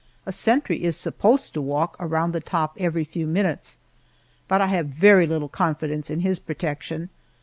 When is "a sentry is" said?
0.25-0.97